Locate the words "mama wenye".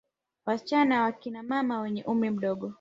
1.43-2.03